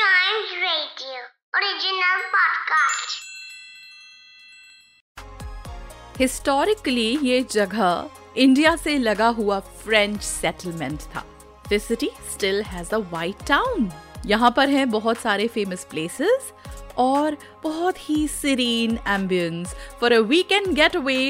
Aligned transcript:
Giant 0.00 0.52
Radio, 0.58 1.22
original 1.54 2.20
podcast. 2.34 3.16
Historically 6.18 7.08
ये 7.22 7.40
जगह 7.50 8.10
India 8.36 8.74
से 8.76 8.96
लगा 8.98 9.28
हुआ 9.38 9.58
फ्रेंच 9.82 10.20
सेटलमेंट 10.22 11.00
था। 11.14 11.24
This 11.68 11.84
city 11.88 12.10
still 12.32 12.62
has 12.62 12.94
a 12.94 12.98
white 13.12 13.46
town 13.48 13.90
यहाँ 14.26 14.52
पर 14.56 14.68
हैं 14.68 14.88
बहुत 14.90 15.18
सारे 15.18 15.48
फ़ेमस 15.48 15.84
प्लेसेस 15.90 16.52
और 16.98 17.36
बहुत 17.62 18.08
ही 18.08 18.26
serene 18.40 18.98
ambience 19.08 19.74
for 20.00 20.12
a 20.12 20.20
weekend 20.34 20.74
get 20.74 20.96
away 20.96 21.22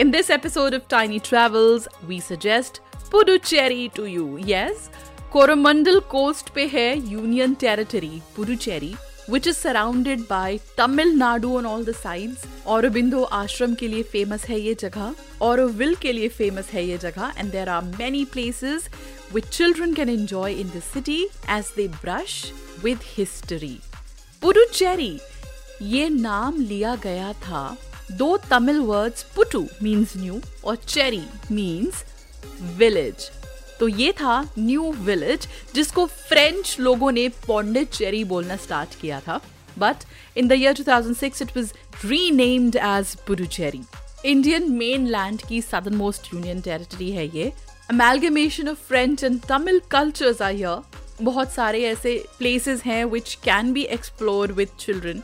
in 0.00 0.10
this 0.10 0.30
episode 0.30 0.74
of 0.74 0.88
tiny 0.90 1.18
travels 1.28 1.88
we 2.04 2.20
suggest 2.20 2.82
Puducherry 3.10 3.88
to 3.96 4.04
you 4.06 4.38
yes 4.46 4.90
Coromandel 5.32 5.98
coast 6.10 6.48
पे 6.54 6.64
है 6.66 6.86
union 7.10 7.54
territory 7.60 8.20
Puducherry 8.36 8.94
which 9.30 9.46
is 9.48 9.56
surrounded 9.56 10.20
by 10.28 10.56
Tamil Nadu 10.78 11.50
on 11.56 11.66
all 11.66 11.84
the 11.84 11.92
sides 11.94 12.44
और 12.66 12.86
आश्रम 13.32 13.74
के 13.74 13.88
लिए 13.88 14.02
famous 14.02 14.44
है 14.48 14.60
ये 14.60 14.74
जगह. 14.74 15.14
और 15.42 15.60
विल 15.72 15.94
के 16.02 16.12
लिए 16.12 16.28
फ़ेमस 16.28 16.70
है 16.72 16.84
ये 16.86 16.98
जगह. 16.98 17.32
And 17.38 17.50
there 17.52 17.68
are 17.68 17.82
many 17.98 18.24
places 18.32 18.88
which 19.34 19.48
children 19.48 19.94
can 19.94 20.08
enjoy 20.08 20.52
in 20.52 20.68
the 20.68 20.80
city 20.92 21.22
as 21.50 21.72
they 21.76 21.88
brush 21.88 22.42
with 22.84 22.98
history 23.16 23.78
Puducherry 24.42 25.18
ये 25.82 26.08
नाम 26.08 26.60
लिया 26.60 26.94
गया 27.04 27.32
था. 27.42 27.76
दो 28.12 28.36
Tamil 28.50 28.78
words 28.82 29.22
puthu 29.36 29.66
means 29.82 30.16
new 30.16 30.40
और 30.64 30.76
चेरी 30.76 31.24
मीन्स 31.50 32.04
विलेज 32.78 33.30
तो 33.80 33.88
ये 33.88 34.12
था 34.12 34.40
न्यू 34.58 34.90
विलेज 35.00 35.46
जिसको 35.74 36.06
फ्रेंच 36.06 36.76
लोगों 36.80 37.12
ने 37.12 37.28
पौंडिचेरी 37.46 38.24
बोलना 38.24 38.56
स्टार्ट 38.56 38.94
किया 39.00 39.20
था। 39.20 39.40
But 39.78 40.04
in 40.36 40.48
the 40.48 40.52
year 40.52 40.74
2006 40.74 41.42
it 41.42 41.56
was 41.56 41.72
renamed 42.04 42.76
as 42.76 43.14
Puducherry 43.26 43.82
Indian 44.24 44.70
mainland 45.06 45.42
की 45.48 45.60
सदर्न 45.62 45.96
मोस्ट 45.96 46.32
यूनियन 46.34 46.60
टेरिटरी 46.60 47.10
है 47.10 47.26
ये। 47.36 47.52
Amalgamation 47.90 48.68
of 48.68 48.78
French 48.88 49.24
and 49.24 49.40
Tamil 49.48 49.80
cultures 49.90 50.42
are 50.42 50.54
here 50.54 51.22
बहुत 51.22 51.52
सारे 51.52 51.82
ऐसे 51.84 52.12
प्लेसेस 52.38 52.82
हैं 52.82 53.04
which 53.04 53.34
can 53.44 53.72
be 53.72 53.82
explore 53.96 54.52
with 54.52 54.68
children 54.80 55.22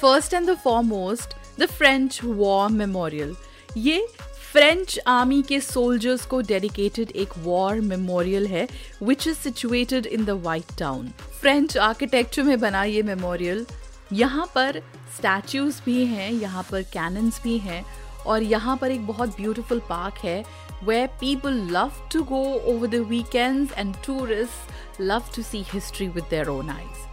first 0.00 0.34
and 0.34 0.50
the 0.50 0.56
foremost 0.64 1.34
the 1.60 1.66
French 1.68 2.20
war 2.24 2.68
memorial 2.72 3.34
ये 3.76 4.06
French 4.54 4.98
army 5.06 5.40
के 5.42 5.58
soldiers 5.60 6.24
को 6.26 6.40
डेडिकेटेड 6.40 7.10
एक 7.16 7.28
वॉर 7.44 7.80
मेमोरियल 7.80 8.46
है 8.46 8.66
which 9.02 9.26
is 9.28 9.36
situated 9.36 10.06
in 10.06 10.24
the 10.24 10.30
white 10.44 10.64
town 10.78 11.08
French 11.40 11.76
architecture 11.76 12.42
में 12.42 12.60
बना 12.60 12.82
ये 12.84 13.02
मेमोरियल 13.02 13.64
यहाँ 14.12 14.46
पर 14.54 14.80
स्टैचूज 15.16 15.80
भी 15.84 16.04
हैं, 16.04 16.30
यहाँ 16.32 16.62
पर 16.70 16.82
कैनन्स 16.92 17.42
भी 17.42 17.56
हैं, 17.58 17.84
और 18.26 18.42
यहाँ 18.42 18.76
पर 18.76 18.90
एक 18.90 19.06
बहुत 19.06 19.36
ब्यूटिफुल 19.36 19.80
पार्क 19.88 20.24
है, 20.24 20.44
where 20.84 21.10
people 21.18 21.60
love 21.72 22.00
to 22.14 22.24
go 22.30 22.44
over 22.72 22.94
the 22.94 23.04
weekends 23.10 23.76
and 23.82 24.00
tourists 24.06 25.02
love 25.02 25.36
to 25.36 25.48
see 25.50 25.66
history 25.74 26.10
with 26.16 26.30
their 26.30 26.48
own 26.50 26.74
eyes. 26.78 27.04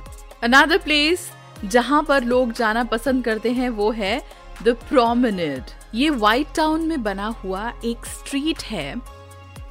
Another 0.44 0.84
place 0.88 1.30
जहाँ 1.66 2.04
पर 2.04 2.24
लोग 2.24 2.52
जाना 2.54 2.84
पसंद 2.84 3.26
करते 3.26 3.52
हैं 3.52 3.70
वो 3.70 3.92
है 3.92 4.18
द 4.64 4.78
प्रोमिनेड 4.90 5.81
ये 5.96 6.10
व्हाइट 6.10 6.48
टाउन 6.56 6.86
में 6.88 7.02
बना 7.04 7.28
हुआ 7.44 7.72
एक 7.86 8.06
स्ट्रीट 8.06 8.64
है, 8.64 8.96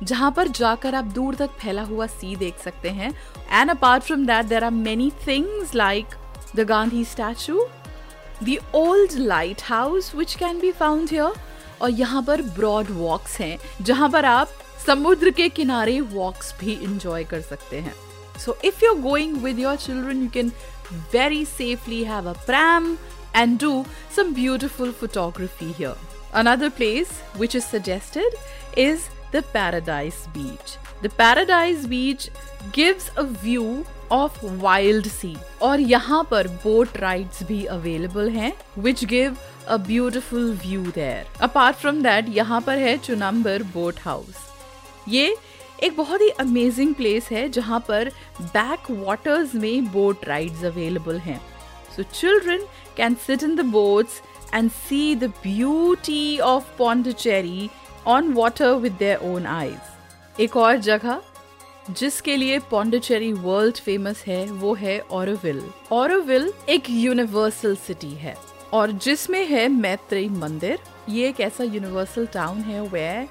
जहाँ 0.03 0.31
पर 0.37 0.49
जाकर 0.49 0.95
आप 0.95 1.05
दूर 1.15 1.35
तक 1.35 1.51
फैला 1.61 1.83
हुआ 1.83 2.07
सी 2.07 2.35
देख 2.37 2.59
सकते 2.59 2.91
हैं। 2.91 3.11
And 3.51 3.71
apart 3.71 4.03
from 4.03 4.27
that 4.27 4.47
there 4.47 4.65
are 4.65 4.71
many 4.71 5.11
things 5.27 5.75
like 5.75 6.15
the 6.57 6.67
Gandhi 6.69 7.05
statue 7.05 7.67
the 8.43 8.57
old 8.75 9.13
lighthouse 9.65 10.15
which 10.15 10.35
can 10.35 10.61
be 10.61 10.73
found 10.73 11.11
here 11.11 11.33
और 11.83 11.91
यहाँ 11.91 12.23
पर 12.23 12.42
ब्रॉड 12.42 12.91
वॉक्स 12.91 13.39
हैं, 13.41 13.59
जहाँ 13.83 14.09
पर 14.11 14.25
आप 14.25 14.48
समुद्र 14.86 15.30
के 15.30 15.48
किनारे 15.48 16.01
वॉक्स 16.01 16.55
भी 16.61 16.73
इंजॉय 16.75 17.25
कर 17.25 17.41
सकते 17.41 17.79
हैं। 17.79 17.95
So 18.39 18.57
if 18.64 18.85
you 18.85 18.95
are 18.95 19.01
going 19.01 19.36
with 19.42 19.59
your 19.59 19.77
children 19.77 20.23
you 20.23 20.29
can 20.35 20.53
very 21.13 21.45
safely 21.45 22.03
have 22.05 22.29
a 22.30 22.33
pram 22.47 22.97
and 23.33 23.60
do 23.60 23.86
some 24.10 24.33
beautiful 24.33 24.92
photography 24.92 25.71
here. 25.71 25.95
Another 26.33 26.70
place 26.70 27.11
which 27.36 27.55
is 27.55 27.66
suggested 27.66 28.33
is 28.76 29.10
the 29.32 29.42
Paradise 29.42 30.27
Beach. 30.33 30.77
The 31.02 31.10
Paradise 31.10 31.86
Beach 31.86 32.30
gives 32.71 33.10
a 33.17 33.23
view 33.23 33.86
of 34.11 34.42
wild 34.61 35.08
sea 35.08 35.38
और 35.61 35.80
यहाँ 35.80 36.23
पर 36.32 36.48
boat 36.64 36.99
rides 37.02 37.43
भी 37.43 37.66
available 37.71 38.30
हैं 38.32 38.52
which 38.77 39.05
give 39.08 39.38
a 39.67 39.77
beautiful 39.80 40.54
view 40.54 40.83
there. 40.92 41.26
Apart 41.42 41.82
from 41.83 42.02
that 42.04 42.30
यहाँ 42.30 42.61
पर 42.61 42.77
है 42.77 42.98
चुनम्बर 42.98 43.64
boat 43.73 43.99
house 43.99 44.45
ये 45.08 45.36
एक 45.83 45.95
बहुत 45.98 46.21
ही 46.21 46.30
अमेजिंग 46.39 46.93
प्लेस 46.95 47.27
है 47.32 47.48
जहाँ 47.49 47.80
पर 47.88 48.10
बैक 48.42 48.92
वाटर्स 48.92 49.55
में 49.55 49.92
बोट 49.92 50.26
राइड्स 50.27 50.64
अवेलेबल 50.66 51.17
हैं 51.20 51.39
so 52.02 52.20
children 52.20 52.66
can 52.96 53.14
sit 53.14 53.42
in 53.42 53.56
the 53.56 53.61
boats 53.61 54.22
and 54.52 54.70
see 54.72 55.14
the 55.14 55.28
beauty 55.42 56.40
of 56.40 56.64
Pondicherry 56.78 57.70
on 58.06 58.34
water 58.34 58.70
with 58.77 58.96
their 58.98 59.18
own 59.22 59.44
eyes. 59.46 60.40
एक 60.40 60.56
और 60.56 60.77
जगह 60.77 61.20
जिसके 61.90 62.36
लिए 62.36 62.58
पौंडिचेरी 62.58 63.33
वर्ल्ड 63.33 63.77
फ़ेमस 63.77 64.22
है, 64.27 64.44
वो 64.46 64.74
है 64.74 64.98
ओरोविल 65.11 65.62
ओरोविल 65.92 66.52
एक 66.68 66.90
यूनिवर्सल 66.90 67.77
सिटी 67.77 68.11
है 68.14 68.36
और 68.72 68.90
जिसमें 68.90 69.46
है 69.46 69.68
मैत्री 69.68 70.28
मंदिर 70.28 70.78
ये 71.08 71.28
एक 71.28 71.40
ऐसा 71.40 71.64
यूनिवर्सल 71.64 72.27
टाउन 72.27 72.58
है 72.58 72.88
where 72.88 73.28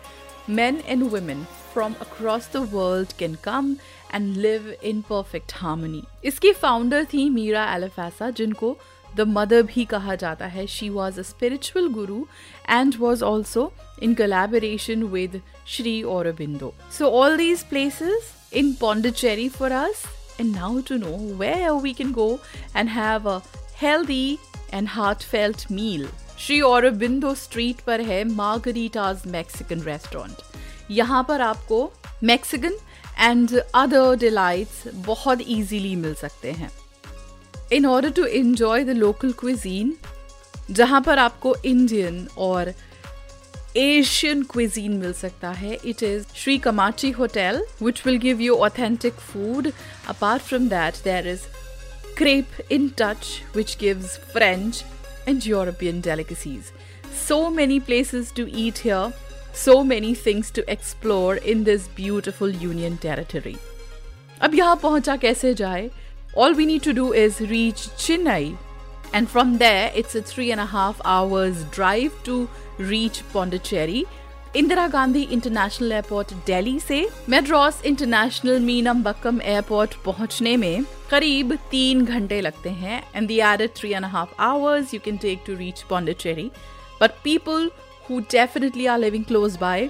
men 0.49 0.81
and 0.95 1.11
women 1.13 1.47
from 1.75 1.97
across 2.07 2.47
the 2.57 2.63
world 2.75 3.15
can 3.19 3.37
come 3.47 3.71
and 4.11 4.37
live 4.47 4.69
in 4.91 5.03
perfect 5.11 5.57
harmony. 5.63 6.03
इसकी 6.25 6.53
फाउंडर 6.53 7.05
थी 7.13 7.29
मीरा 7.31 7.65
एलिफेसा 7.75 8.31
जिनको 8.43 8.77
द 9.17 9.27
मदर 9.29 9.63
भी 9.63 9.85
कहा 9.95 10.15
जाता 10.23 10.47
है 10.55 10.67
she 10.77 10.89
was 11.01 11.19
a 11.19 11.23
spiritual 11.33 11.89
guru 11.99 12.25
and 12.71 12.95
was 13.01 13.23
also 13.23 13.73
in 14.03 14.15
collaboration 14.15 15.03
with 15.19 15.41
Shri 15.77 16.03
Aurobindo 16.17 16.75
so 16.99 17.11
all 17.21 17.37
these 17.37 17.63
places 17.69 18.33
in 18.55 18.75
Pondicherry 18.75 19.49
for 19.49 19.73
us. 19.73 20.07
And 20.39 20.53
now 20.53 20.81
to 20.83 20.99
know 20.99 21.17
where 21.43 21.75
we 21.75 21.93
can 21.93 22.13
go 22.13 22.41
and 22.75 22.89
have 22.89 23.27
a 23.27 23.43
healthy 23.77 24.39
and 24.74 24.90
heartfelt 24.90 25.70
meal. 25.72 26.08
Shri 26.40 26.60
Aurobindo 26.62 27.34
street 27.36 27.80
पर 27.88 28.02
है 28.02 28.24
Margarita's 28.26 29.22
Mexican 29.28 29.82
restaurant 29.84 30.92
यहाँ 30.92 31.24
पर 31.28 31.42
आपको 31.42 31.82
Mexican 32.24 32.78
and 33.20 33.58
other 33.76 34.16
delights 34.20 34.84
बहुत 35.06 35.42
easily 35.42 35.96
मिल 35.96 36.14
सकते 36.16 36.52
हैं. 36.52 36.72
In 37.74 37.86
order 37.86 38.12
to 38.12 38.26
enjoy 38.26 38.84
the 38.84 38.90
local 38.98 39.32
cuisine 39.40 39.96
जहाँ 40.72 41.02
पर 41.02 41.20
आपको 41.20 41.56
इंडियन 41.66 42.28
और 42.38 42.74
एशियन 43.78 44.44
क्विजीन 44.52 44.94
मिल 44.98 45.14
सकता 45.14 45.50
है 45.52 45.74
it 45.76 46.04
is 46.04 46.26
Shri 46.36 46.58
Kamatchi 46.60 47.10
hotel 47.12 47.64
which 47.82 48.06
will 48.06 48.18
give 48.20 48.42
you 48.42 48.56
authentic 48.58 49.14
food 49.14 49.72
apart 50.10 50.42
from 50.42 50.68
that 50.70 51.04
there 51.04 51.28
is 51.28 51.42
crepe 52.19 52.61
in 52.71 52.91
touch 52.91 53.43
which 53.53 53.79
gives 53.79 54.17
French 54.17 54.85
and 55.27 55.45
European 55.45 56.01
delicacies. 56.01 56.73
So 57.13 57.51
many 57.51 57.81
places 57.81 58.33
to 58.33 58.51
eat 58.51 58.79
here, 58.79 59.13
so 59.53 59.83
many 59.85 60.15
things 60.15 60.51
to 60.53 60.71
explore 60.71 61.37
in 61.37 61.65
this 61.65 61.89
beautiful 61.89 62.51
Union 62.51 62.99
territory. 62.99 63.57
अब 64.43 64.55
यहाँ 64.55 64.77
पहुंचा 64.77 65.17
कैसे 65.17 65.55
जाए 65.55 65.91
all 66.37 66.53
we 66.53 66.67
need 66.67 66.83
to 66.83 66.93
do 66.93 67.13
is 67.13 67.41
reach 67.41 67.89
Chennai. 67.97 68.57
And 69.13 69.29
from 69.31 69.59
there, 69.59 69.93
it's 69.95 70.17
a 70.17 70.23
three 70.23 70.51
and 70.51 70.61
a 70.61 70.67
half 70.67 71.01
hours 71.05 71.63
drive 71.71 72.13
to 72.25 72.49
reach 72.79 73.23
Pondicherry. 73.33 74.05
Indira 74.56 74.86
Gandhi 74.88 75.22
international 75.32 75.92
airport 75.92 76.32
Delhi 76.46 76.80
से 76.80 77.06
Madras 77.30 77.82
international 77.86 78.60
Meenam 78.60 79.02
बक्कम 79.04 79.42
airport 79.42 79.94
पहुँचने 80.06 80.56
में 80.58 80.86
करीब 81.12 81.54
तीन 81.72 82.04
घंटे 82.06 82.40
लगते 82.42 82.70
हैं 82.70 83.02
and 83.16 83.28
there 83.28 83.40
are 83.50 83.66
three 83.78 83.92
and 83.92 84.06
half 84.06 84.34
hours 84.44 84.94
you 84.94 85.00
can 85.06 85.18
take 85.18 85.44
to 85.48 85.56
reach 85.58 85.82
Pondicherry 85.90 86.50
but 87.02 87.22
people 87.24 87.70
who 88.10 88.20
definitely 88.32 88.86
are 88.86 88.98
living 89.00 89.26
close 89.26 89.58
by 89.58 89.90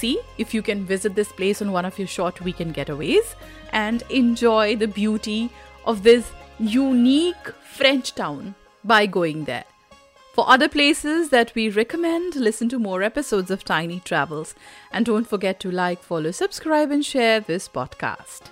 see 0.00 0.16
if 0.40 0.56
you 0.56 0.62
can 0.62 0.84
visit 0.86 1.12
this 1.12 1.32
place 1.36 1.62
on 1.62 1.68
one 1.68 1.86
of 1.86 2.00
your 2.00 2.08
short 2.08 2.42
weekend 2.58 2.72
getaways 2.90 3.34
and 3.74 4.02
enjoy 4.10 4.74
the 4.74 4.90
beauty 4.94 5.48
of 5.84 6.00
this 6.00 6.32
unique 6.74 7.50
French 7.76 8.12
town 8.16 8.52
by 8.84 9.06
going 9.18 9.44
that 9.46 9.75
For 10.36 10.46
other 10.46 10.68
places 10.68 11.30
that 11.30 11.54
we 11.54 11.70
recommend, 11.70 12.36
listen 12.36 12.68
to 12.68 12.78
more 12.78 13.02
episodes 13.02 13.50
of 13.50 13.64
Tiny 13.64 14.00
Travels. 14.00 14.54
And 14.92 15.06
don't 15.06 15.26
forget 15.26 15.58
to 15.60 15.70
like, 15.70 16.02
follow, 16.02 16.30
subscribe, 16.30 16.90
and 16.90 17.02
share 17.02 17.40
this 17.40 17.70
podcast. 17.70 18.50